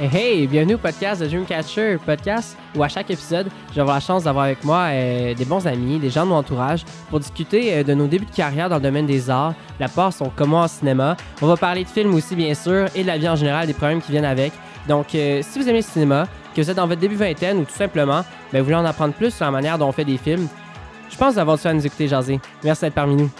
[0.00, 4.24] Hey, hey, bienvenue au podcast de Dreamcatcher, podcast où à chaque épisode, j'ai la chance
[4.24, 7.84] d'avoir avec moi euh, des bons amis, des gens de mon entourage pour discuter euh,
[7.84, 10.68] de nos débuts de carrière dans le domaine des arts, la part sont comment en
[10.68, 11.16] cinéma.
[11.40, 13.72] On va parler de films aussi, bien sûr, et de la vie en général, des
[13.72, 14.52] problèmes qui viennent avec.
[14.88, 17.64] Donc, euh, si vous aimez le cinéma, que vous êtes dans votre début vingtaine ou
[17.64, 20.18] tout simplement, ben, vous voulez en apprendre plus sur la manière dont on fait des
[20.18, 20.48] films,
[21.08, 22.40] je pense avoir du à nous écouter jaser.
[22.64, 23.30] Merci d'être parmi nous.